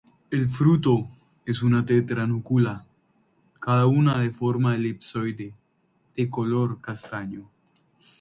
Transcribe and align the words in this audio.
El 0.31 0.49
fruto 0.49 1.07
es 1.45 1.61
una 1.61 1.85
tetra-núcula, 1.85 2.87
cada 3.59 3.85
una 3.85 4.17
de 4.17 4.31
forma 4.31 4.73
elipsoide, 4.75 5.53
de 6.15 6.27
color 6.31 6.81
castaño. 6.81 7.47